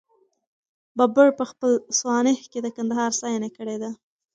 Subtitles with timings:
[0.97, 3.91] بابر په خپله سوانح کي د کندهار ستاینه کړې ده.